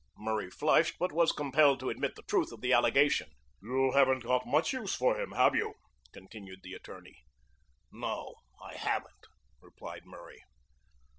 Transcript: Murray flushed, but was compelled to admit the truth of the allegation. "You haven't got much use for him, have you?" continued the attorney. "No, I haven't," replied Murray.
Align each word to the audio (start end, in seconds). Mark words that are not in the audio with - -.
Murray 0.17 0.49
flushed, 0.49 0.97
but 0.97 1.11
was 1.11 1.31
compelled 1.31 1.79
to 1.79 1.91
admit 1.91 2.15
the 2.15 2.23
truth 2.23 2.51
of 2.51 2.61
the 2.61 2.73
allegation. 2.73 3.29
"You 3.61 3.91
haven't 3.93 4.23
got 4.23 4.47
much 4.47 4.73
use 4.73 4.95
for 4.95 5.21
him, 5.21 5.33
have 5.33 5.53
you?" 5.53 5.75
continued 6.11 6.61
the 6.63 6.73
attorney. 6.73 7.17
"No, 7.91 8.33
I 8.59 8.77
haven't," 8.77 9.27
replied 9.61 10.07
Murray. 10.07 10.41